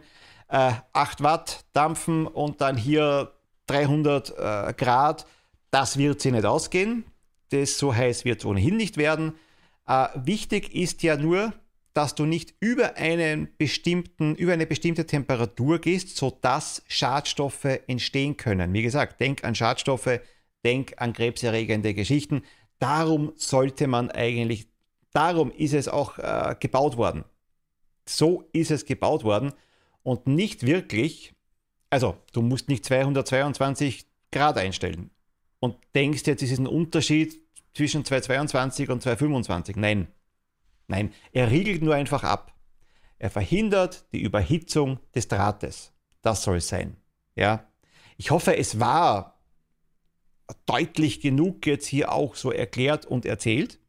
[0.49, 3.33] Äh, 8 Watt dampfen und dann hier
[3.69, 5.25] 300 äh, Grad,
[5.71, 7.07] das wird sie nicht ausgehen.
[7.49, 9.37] Das so heiß wird es ohnehin nicht werden.
[9.87, 11.55] Äh, wichtig ist ja nur,
[11.95, 18.73] dass du nicht über, einen bestimmten, über eine bestimmte Temperatur gehst, sodass Schadstoffe entstehen können.
[18.73, 20.21] Wie gesagt, denk an Schadstoffe,
[20.65, 22.43] denk an krebserregende Geschichten.
[22.81, 24.67] Darum sollte man eigentlich,
[25.13, 27.25] darum ist es auch äh, gebaut worden.
[28.07, 29.53] So ist es gebaut worden
[30.03, 31.33] und nicht wirklich,
[31.91, 35.11] also du musst nicht 222 Grad einstellen
[35.61, 37.41] und denkst jetzt, es ist ein Unterschied
[37.73, 39.77] zwischen 222 und 225.
[39.77, 40.09] Nein,
[40.87, 42.55] Nein, er riegelt nur einfach ab.
[43.19, 45.93] Er verhindert die Überhitzung des Drahtes.
[46.23, 46.97] Das soll sein.
[47.35, 47.67] Ja?
[48.17, 49.41] Ich hoffe, es war
[50.67, 53.81] deutlich genug jetzt hier auch so erklärt und erzählt.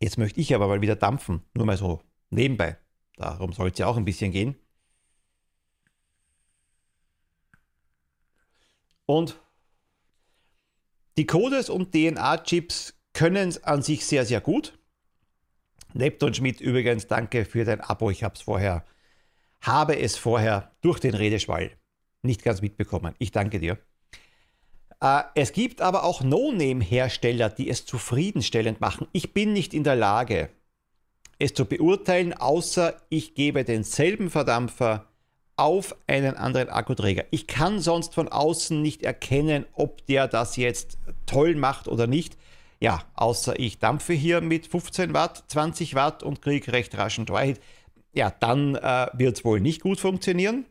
[0.00, 2.78] Jetzt möchte ich aber mal wieder dampfen, nur mal so nebenbei.
[3.16, 4.56] Darum soll es ja auch ein bisschen gehen.
[9.06, 9.40] Und
[11.16, 14.78] die Codes und DNA-Chips können es an sich sehr, sehr gut.
[15.94, 18.10] Neptun Schmidt übrigens, danke für dein Abo.
[18.10, 18.84] Ich habe es vorher,
[19.60, 21.70] habe es vorher durch den Redeschwall
[22.22, 23.14] nicht ganz mitbekommen.
[23.18, 23.78] Ich danke dir.
[25.00, 29.08] Äh, es gibt aber auch No-Name-Hersteller, die es zufriedenstellend machen.
[29.12, 30.48] Ich bin nicht in der Lage,
[31.38, 35.08] es zu beurteilen, außer ich gebe denselben Verdampfer
[35.56, 37.24] auf einen anderen Akkuträger.
[37.30, 42.36] Ich kann sonst von außen nicht erkennen, ob der das jetzt toll macht oder nicht.
[42.82, 47.60] Ja, außer ich dampfe hier mit 15 Watt, 20 Watt und kriege recht raschen Dry-Hit.
[48.12, 50.66] Ja, dann äh, wird es wohl nicht gut funktionieren.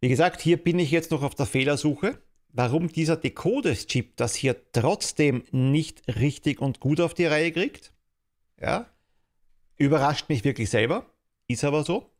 [0.00, 2.20] Wie gesagt, hier bin ich jetzt noch auf der Fehlersuche.
[2.50, 7.94] Warum dieser Decodes-Chip das hier trotzdem nicht richtig und gut auf die Reihe kriegt,
[8.60, 8.84] ja,
[9.78, 11.06] überrascht mich wirklich selber.
[11.48, 12.12] Ist aber so.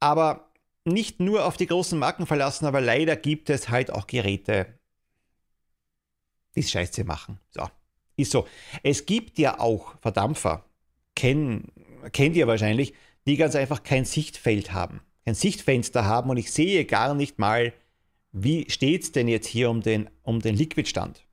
[0.00, 0.50] Aber
[0.84, 4.76] nicht nur auf die großen Marken verlassen, aber leider gibt es halt auch Geräte,
[6.56, 7.38] die Scheiße machen.
[7.50, 7.68] So,
[8.16, 8.46] ist so.
[8.82, 10.64] Es gibt ja auch Verdampfer,
[11.14, 11.64] kenn,
[12.12, 12.94] kennt ihr wahrscheinlich,
[13.26, 17.72] die ganz einfach kein Sichtfeld haben, kein Sichtfenster haben und ich sehe gar nicht mal,
[18.32, 21.24] wie steht es denn jetzt hier um den, um den Liquidstand.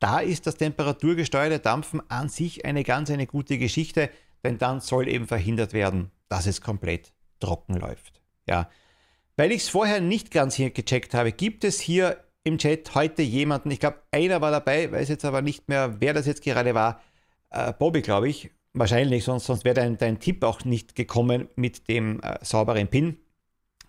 [0.00, 4.10] Da ist das temperaturgesteuerte Dampfen an sich eine ganz eine gute Geschichte,
[4.44, 8.20] denn dann soll eben verhindert werden, dass es komplett trocken läuft.
[8.46, 8.70] Ja.
[9.36, 13.22] Weil ich es vorher nicht ganz hier gecheckt habe, gibt es hier im Chat heute
[13.22, 16.74] jemanden, ich glaube, einer war dabei, weiß jetzt aber nicht mehr, wer das jetzt gerade
[16.74, 17.00] war.
[17.50, 18.50] Äh, Bobby, glaube ich.
[18.74, 23.18] Wahrscheinlich, sonst, sonst wäre dein, dein Tipp auch nicht gekommen mit dem äh, sauberen Pin.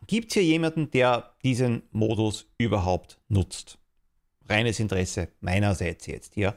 [0.07, 3.77] Gibt es hier jemanden, der diesen Modus überhaupt nutzt?
[4.47, 6.55] Reines Interesse meinerseits jetzt hier.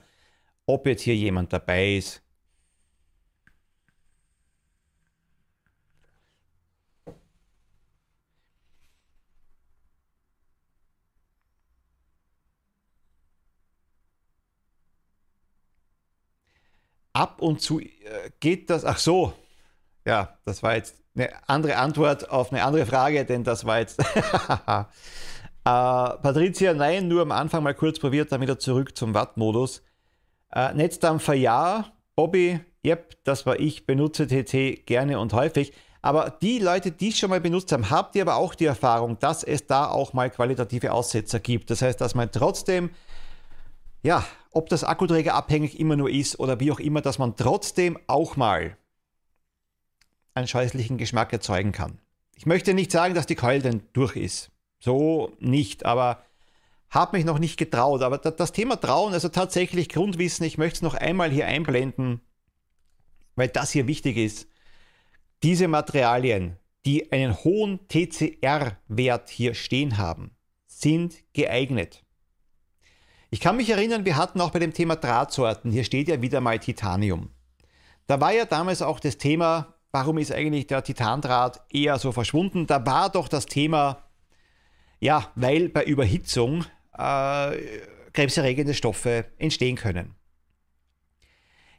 [0.65, 2.23] Ob jetzt hier jemand dabei ist,
[17.13, 17.89] ab und zu äh,
[18.41, 19.33] geht das, ach so,
[20.05, 24.01] ja, das war jetzt eine andere Antwort auf eine andere Frage, denn das war jetzt.
[24.01, 24.05] äh,
[25.65, 29.83] Patricia, nein, nur am Anfang mal kurz probiert, dann wieder zurück zum Watt-Modus.
[30.55, 35.73] Äh, Netzdampfer ja, Bobby, yep, das war ich, benutze TT gerne und häufig.
[36.03, 39.19] Aber die Leute, die es schon mal benutzt haben, habt ihr aber auch die Erfahrung,
[39.21, 41.71] dass es da auch mal qualitative Aussetzer gibt.
[41.71, 42.91] Das heißt, dass man trotzdem,
[44.03, 47.99] ja, ob das Akkuträger abhängig immer nur ist oder wie auch immer, dass man trotzdem
[48.07, 48.77] auch mal
[50.35, 51.99] einen scheußlichen Geschmack erzeugen kann.
[52.35, 54.51] Ich möchte nicht sagen, dass die Keule denn durch ist.
[54.81, 56.25] So nicht, aber
[56.91, 58.03] habe mich noch nicht getraut.
[58.03, 62.21] Aber das Thema Trauen, also tatsächlich Grundwissen, ich möchte es noch einmal hier einblenden,
[63.37, 64.49] weil das hier wichtig ist.
[65.43, 70.33] Diese Materialien, die einen hohen TCR-Wert hier stehen haben,
[70.67, 72.05] sind geeignet.
[73.33, 76.43] Ich kann mich erinnern, wir hatten auch bei dem Thema Drahtsorten, hier steht ja wieder
[76.43, 77.31] mal Titanium.
[78.07, 82.67] Da war ja damals auch das Thema, warum ist eigentlich der Titandraht eher so verschwunden?
[82.67, 84.03] Da war doch das Thema,
[85.01, 87.57] ja, weil bei Überhitzung äh,
[88.13, 90.15] krebserregende Stoffe entstehen können.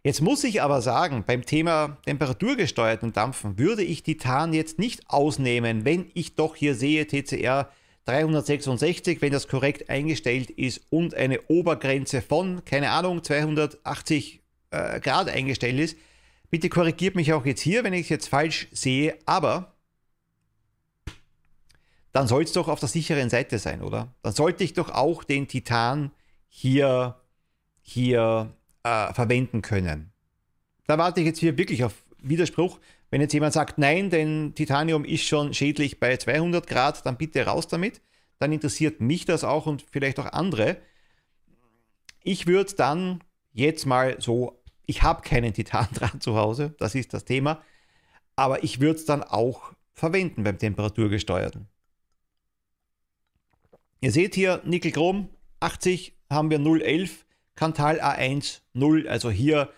[0.02, 5.86] Jetzt muss ich aber sagen, beim Thema temperaturgesteuerten Dampfen würde ich Titan jetzt nicht ausnehmen,
[5.86, 7.70] wenn ich doch hier sehe TCR
[8.06, 15.30] 366, wenn das korrekt eingestellt ist und eine Obergrenze von, keine Ahnung, 280 äh, Grad
[15.30, 15.96] eingestellt ist,
[16.54, 19.74] Bitte korrigiert mich auch jetzt hier, wenn ich es jetzt falsch sehe, aber
[22.12, 24.14] dann soll es doch auf der sicheren Seite sein, oder?
[24.22, 26.12] Dann sollte ich doch auch den Titan
[26.48, 27.20] hier,
[27.82, 30.12] hier äh, verwenden können.
[30.86, 32.80] Da warte ich jetzt hier wirklich auf Widerspruch.
[33.14, 37.46] Wenn jetzt jemand sagt, nein, denn Titanium ist schon schädlich bei 200 Grad, dann bitte
[37.46, 38.02] raus damit.
[38.40, 40.78] Dann interessiert mich das auch und vielleicht auch andere.
[42.24, 47.24] Ich würde dann jetzt mal so ich habe keinen Titandraht zu Hause, das ist das
[47.24, 47.62] Thema.
[48.36, 51.68] Aber ich würde es dann auch verwenden beim temperaturgesteuerten.
[54.02, 59.08] Ihr seht hier Nickel-Chrom 80 haben wir 011, Kantal A1 0.
[59.08, 59.70] Also hier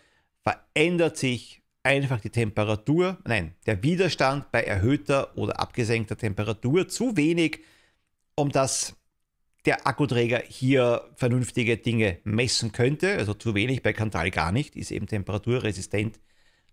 [0.41, 7.59] verändert sich einfach die Temperatur, nein, der Widerstand bei erhöhter oder abgesenkter Temperatur zu wenig,
[8.35, 8.95] um das
[9.65, 13.17] der Akkuträger hier vernünftige Dinge messen könnte.
[13.17, 16.19] Also zu wenig bei Kantal gar nicht, ist eben temperaturresistent.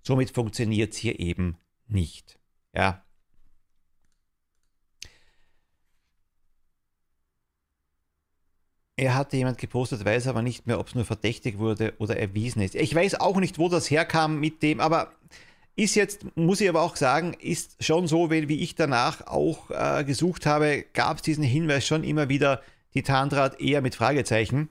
[0.03, 2.39] Somit funktioniert es hier eben nicht.
[2.75, 3.02] Ja.
[8.97, 12.61] Er hatte jemand gepostet, weiß aber nicht mehr, ob es nur verdächtig wurde oder erwiesen
[12.61, 12.75] ist.
[12.75, 15.13] Ich weiß auch nicht, wo das herkam mit dem, aber
[15.75, 20.05] ist jetzt, muss ich aber auch sagen, ist schon so, wie ich danach auch äh,
[20.05, 22.61] gesucht habe, gab es diesen Hinweis schon immer wieder,
[22.93, 24.69] Titandraht eher mit Fragezeichen.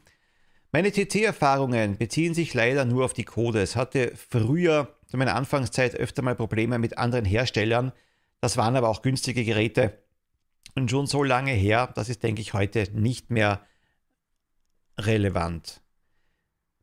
[0.72, 3.76] Meine TT-Erfahrungen beziehen sich leider nur auf die Codes.
[3.76, 7.92] Hatte früher zu meiner Anfangszeit öfter mal Probleme mit anderen Herstellern.
[8.40, 9.98] Das waren aber auch günstige Geräte.
[10.76, 13.62] Und schon so lange her, das ist, denke ich, heute nicht mehr
[15.06, 15.82] relevant.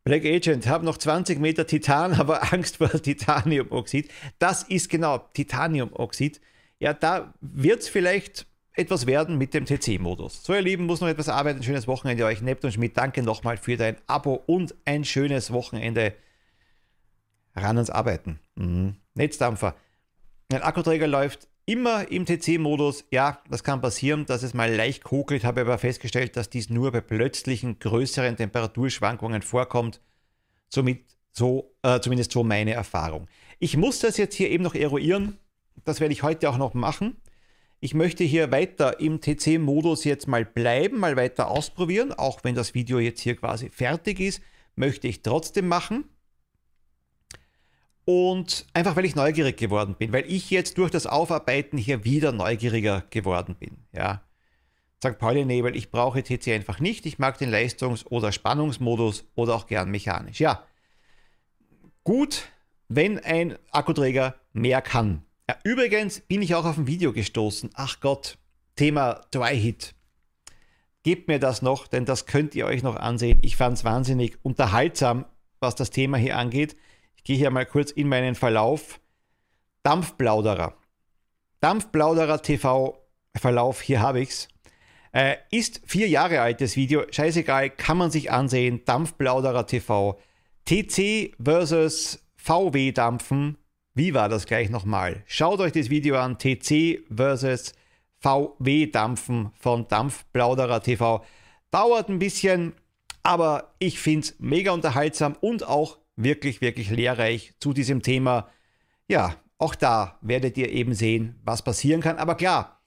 [0.05, 4.11] Black Agent, habe noch 20 Meter Titan, aber Angst vor Titaniumoxid.
[4.39, 6.41] Das ist genau Titaniumoxid.
[6.79, 10.45] Ja, da wird es vielleicht etwas werden mit dem TC-Modus.
[10.45, 11.63] So, ihr Lieben, muss noch etwas arbeiten.
[11.63, 12.41] Schönes Wochenende euch.
[12.41, 16.15] Neptun Schmidt, danke nochmal für dein Abo und ein schönes Wochenende.
[17.57, 18.39] Ran ans Arbeiten.
[18.55, 18.97] Mhm.
[19.15, 19.75] Netzdampfer.
[20.53, 23.05] Ein Akkuträger läuft immer im TC-Modus.
[23.11, 25.45] Ja, das kann passieren, dass es mal leicht kokelt.
[25.45, 30.01] Habe aber festgestellt, dass dies nur bei plötzlichen größeren Temperaturschwankungen vorkommt.
[30.71, 33.29] Somit so, äh, zumindest so meine Erfahrung.
[33.59, 35.37] Ich muss das jetzt hier eben noch eruieren.
[35.85, 37.19] Das werde ich heute auch noch machen.
[37.81, 42.13] Ich möchte hier weiter im TC-Modus jetzt mal bleiben, mal weiter ausprobieren.
[42.15, 44.41] Auch wenn das Video jetzt hier quasi fertig ist,
[44.75, 46.05] möchte ich trotzdem machen.
[48.09, 52.33] Und einfach weil ich neugierig geworden bin, weil ich jetzt durch das Aufarbeiten hier wieder
[52.33, 53.85] neugieriger geworden bin.
[53.93, 54.22] Ja.
[55.05, 55.18] St.
[55.18, 57.05] Pauli-Nebel, ich brauche TC einfach nicht.
[57.05, 60.41] Ich mag den Leistungs- oder Spannungsmodus oder auch gern mechanisch.
[60.41, 60.64] Ja,
[62.03, 62.49] gut,
[62.89, 65.22] wenn ein Akkuträger mehr kann.
[65.47, 67.68] Ja, übrigens bin ich auch auf ein Video gestoßen.
[67.74, 68.39] Ach Gott,
[68.76, 69.95] Thema Dry Hit.
[71.03, 73.39] Gebt mir das noch, denn das könnt ihr euch noch ansehen.
[73.43, 75.26] Ich fand es wahnsinnig unterhaltsam,
[75.61, 76.74] was das Thema hier angeht.
[77.29, 79.01] Gehe hier mal kurz in meinen Verlauf.
[79.83, 80.72] Dampfplauderer.
[81.61, 82.99] Dampfplauderer TV
[83.37, 84.49] Verlauf, hier habe ich es.
[85.12, 88.81] Äh, ist vier Jahre altes Video, scheißegal, kann man sich ansehen.
[88.87, 90.18] Dampfplauderer TV.
[90.64, 93.59] TC versus VW Dampfen
[93.93, 95.22] wie war das gleich nochmal?
[95.26, 97.74] Schaut euch das Video an, TC versus
[98.20, 101.22] VW-Dampfen von Dampfplauderer TV.
[101.72, 102.72] Dauert ein bisschen,
[103.22, 108.49] aber ich finde es mega unterhaltsam und auch wirklich, wirklich lehrreich zu diesem Thema.
[109.09, 112.19] Ja, auch da werdet ihr eben sehen, was passieren kann.
[112.19, 112.83] Aber klar,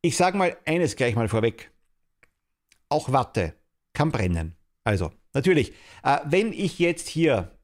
[0.00, 1.70] ich sage mal eines gleich mal vorweg.
[2.88, 3.54] Auch Watte
[3.92, 4.56] kann brennen.
[4.84, 7.56] Also, natürlich, äh, wenn ich jetzt hier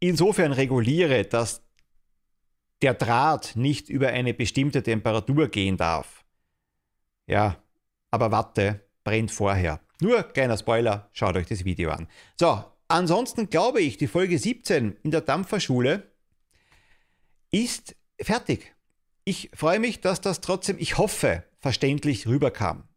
[0.00, 1.62] insofern reguliere, dass
[2.82, 6.24] der Draht nicht über eine bestimmte Temperatur gehen darf,
[7.26, 7.62] ja,
[8.10, 9.80] aber Watte brennt vorher.
[10.00, 12.06] Nur kleiner Spoiler, schaut euch das Video an.
[12.36, 16.10] So, ansonsten glaube ich, die Folge 17 in der Dampferschule
[17.50, 18.74] ist fertig.
[19.24, 22.88] Ich freue mich, dass das trotzdem, ich hoffe, verständlich rüberkam.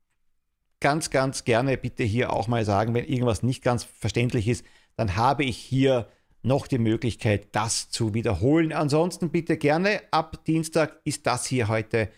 [0.80, 4.66] Ganz, ganz gerne bitte hier auch mal sagen, wenn irgendwas nicht ganz verständlich ist,
[4.96, 6.08] dann habe ich hier
[6.44, 8.74] noch die Möglichkeit, das zu wiederholen.
[8.74, 12.10] Ansonsten bitte gerne, ab Dienstag ist das hier heute,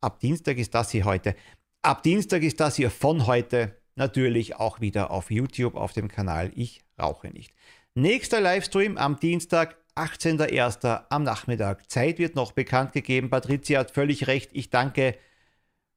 [0.00, 1.34] ab Dienstag ist das hier heute,
[1.80, 6.50] ab Dienstag ist das hier von heute natürlich auch wieder auf YouTube auf dem Kanal
[6.54, 7.52] Ich rauche nicht.
[7.94, 11.02] Nächster Livestream am Dienstag, 18.01.
[11.10, 11.90] am Nachmittag.
[11.90, 13.28] Zeit wird noch bekannt gegeben.
[13.28, 14.48] Patricia hat völlig recht.
[14.54, 15.18] Ich danke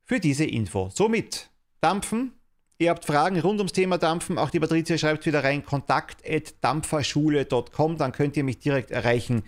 [0.03, 0.89] für diese Info.
[0.93, 2.33] Somit Dampfen.
[2.77, 4.37] Ihr habt Fragen rund ums Thema Dampfen.
[4.37, 7.97] Auch die Patricia schreibt wieder rein: kontakt.dampferschule.com.
[7.97, 9.43] Dann könnt ihr mich direkt erreichen.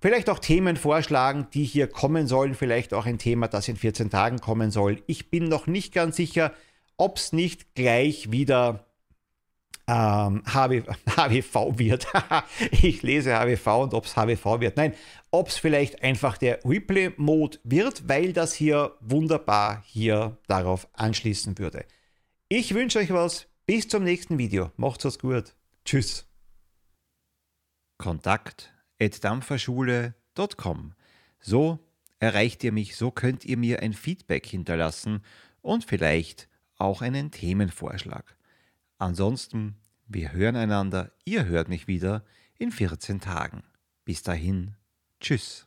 [0.00, 2.54] Vielleicht auch Themen vorschlagen, die hier kommen sollen.
[2.54, 5.04] Vielleicht auch ein Thema, das in 14 Tagen kommen soll.
[5.06, 6.52] Ich bin noch nicht ganz sicher
[6.96, 8.86] ob es nicht gleich wieder
[9.88, 12.06] ähm, HW, HWV wird.
[12.70, 14.76] ich lese HWV und ob es HWV wird.
[14.76, 14.94] Nein,
[15.30, 21.84] ob es vielleicht einfach der Replay-Mode wird, weil das hier wunderbar hier darauf anschließen würde.
[22.48, 23.46] Ich wünsche euch was.
[23.66, 24.70] Bis zum nächsten Video.
[24.76, 25.54] Macht's was gut.
[25.84, 26.26] Tschüss.
[27.98, 30.94] Kontakt dampferschule.com.
[31.40, 31.78] So
[32.18, 35.22] erreicht ihr mich, so könnt ihr mir ein Feedback hinterlassen
[35.60, 38.36] und vielleicht auch einen Themenvorschlag.
[38.98, 42.24] Ansonsten, wir hören einander, ihr hört mich wieder
[42.58, 43.62] in 14 Tagen.
[44.04, 44.74] Bis dahin,
[45.20, 45.66] tschüss.